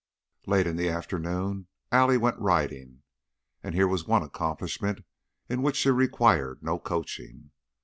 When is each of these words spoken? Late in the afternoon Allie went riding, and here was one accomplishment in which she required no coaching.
Late 0.47 0.65
in 0.65 0.77
the 0.77 0.89
afternoon 0.89 1.67
Allie 1.91 2.17
went 2.17 2.39
riding, 2.39 3.03
and 3.61 3.75
here 3.75 3.87
was 3.87 4.07
one 4.07 4.23
accomplishment 4.23 5.05
in 5.47 5.61
which 5.61 5.75
she 5.75 5.91
required 5.91 6.63
no 6.63 6.79
coaching. 6.79 7.51